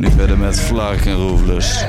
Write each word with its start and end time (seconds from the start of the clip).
Nu 0.00 0.10
verder 0.10 0.38
met 0.38 0.60
Flark 0.60 1.06
en 1.06 1.14
Roofless. 1.14 1.84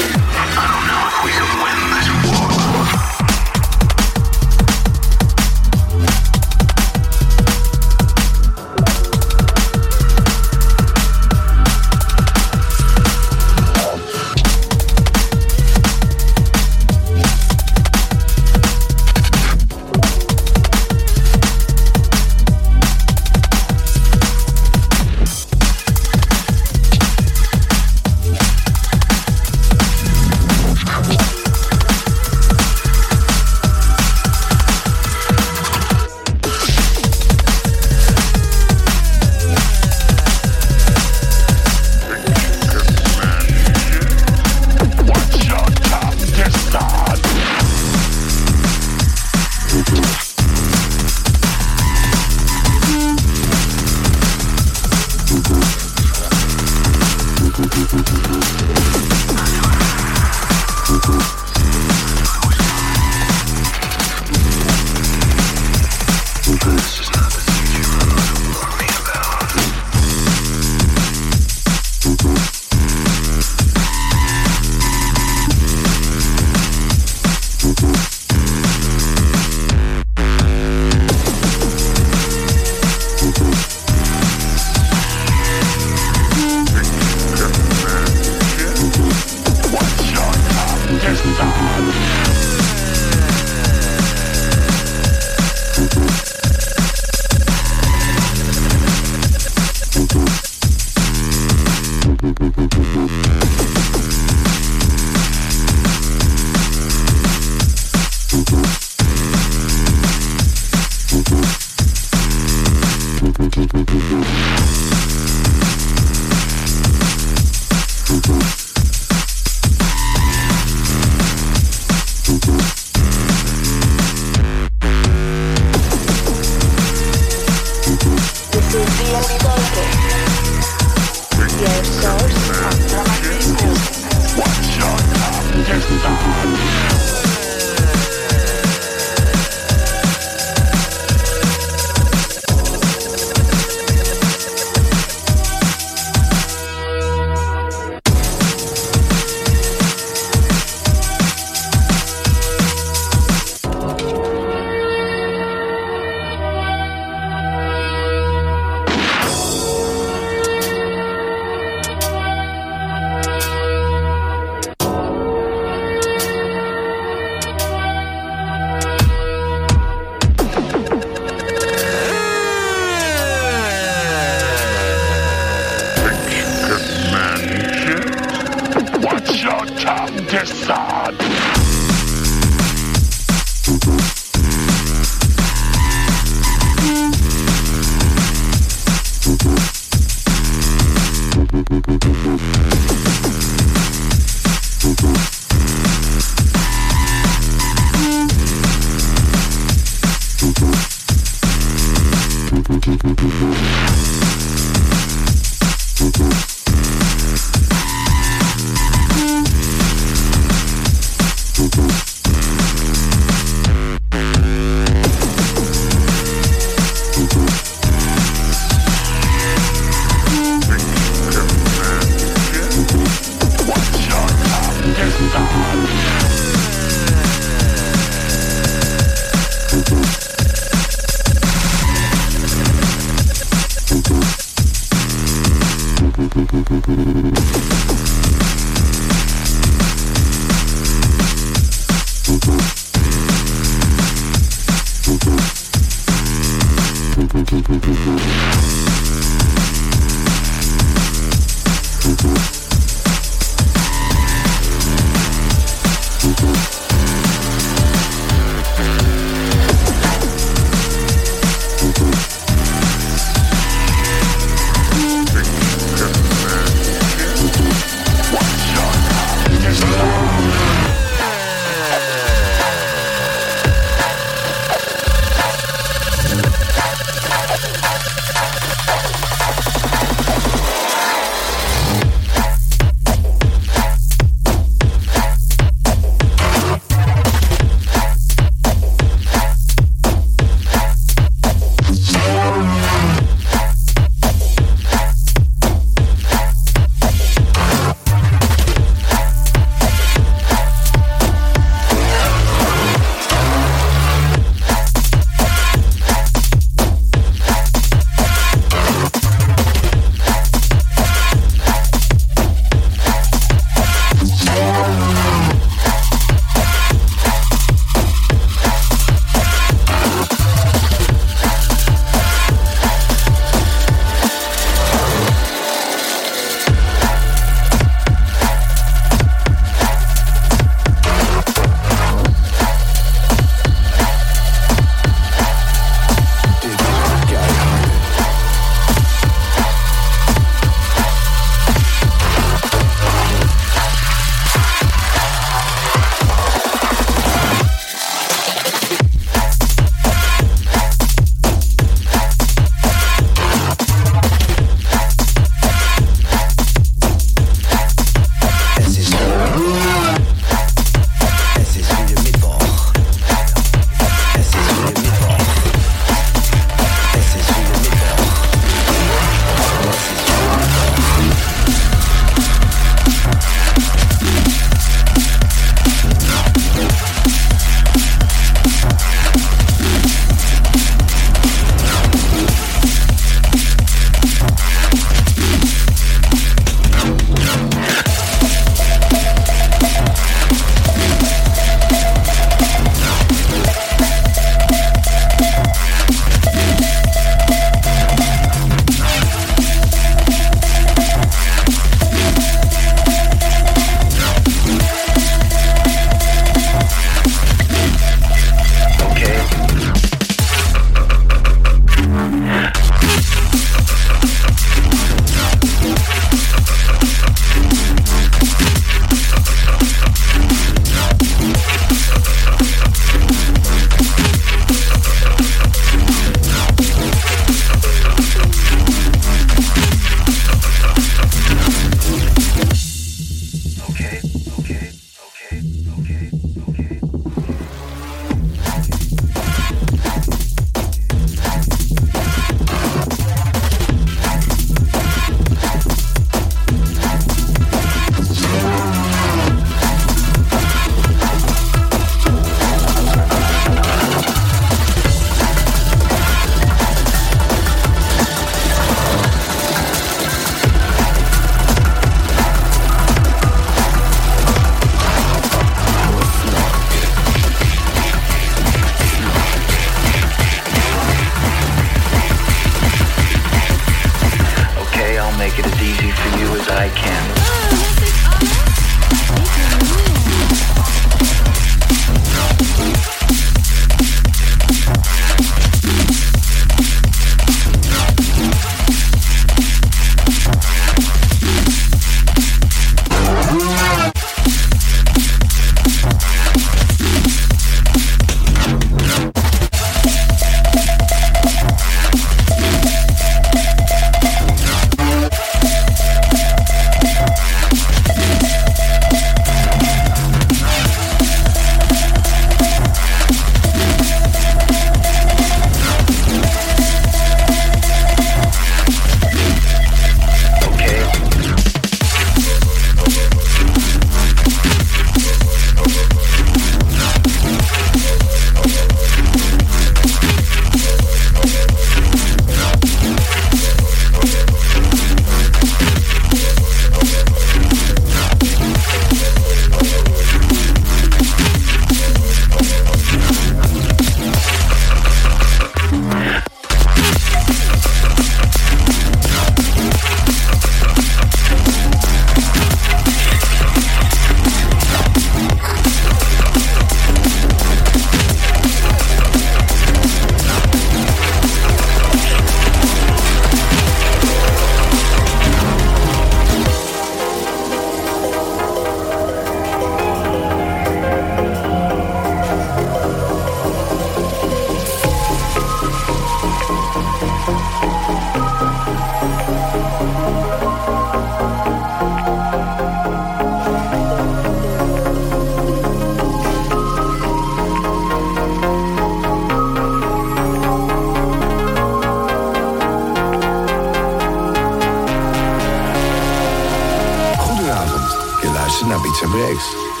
Naar 598.91 599.01
Beats 599.01 599.19
Breaks. 599.21 600.00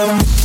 Thank. 0.00 0.39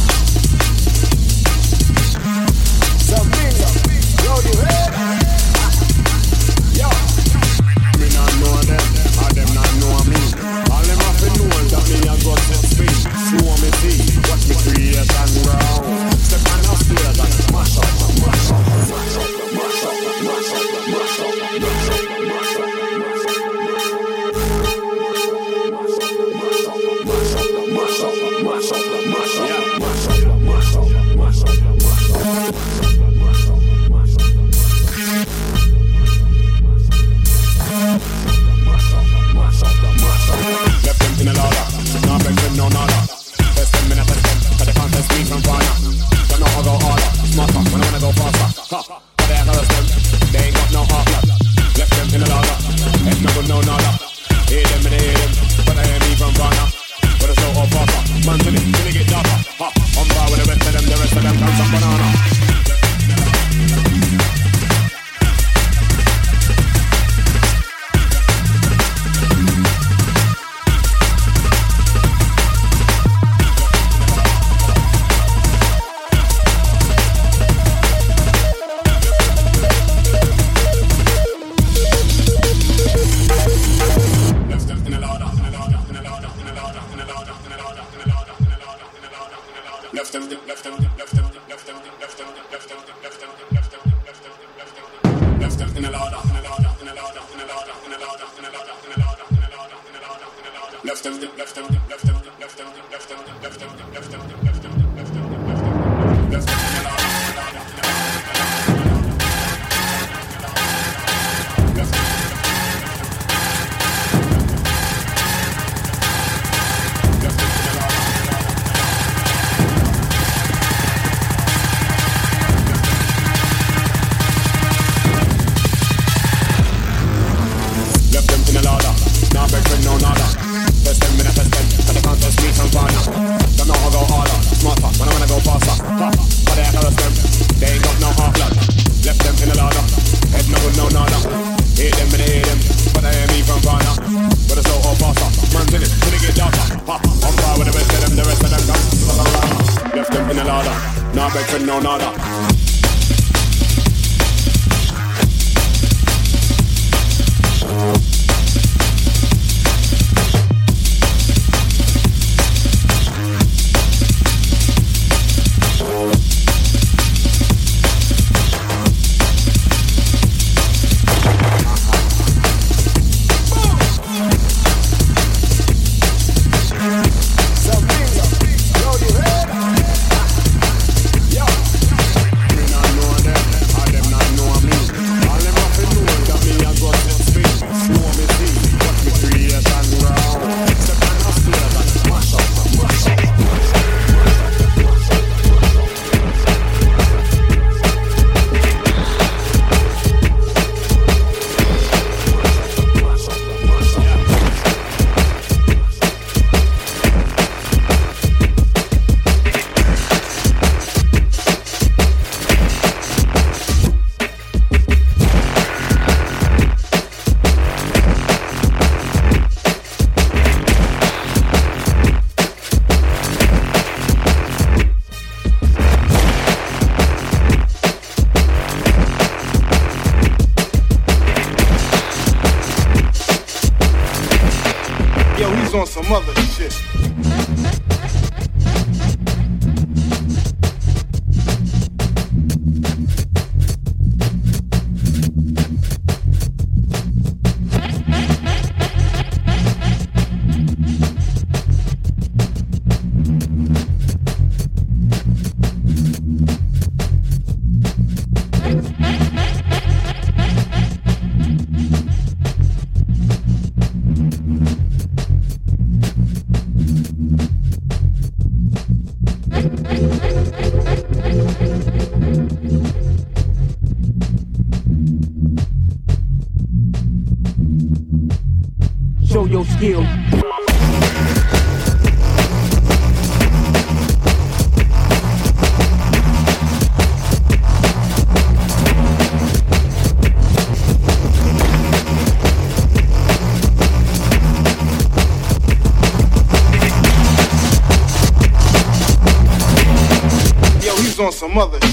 Some 301.36 301.58
other. 301.58 301.85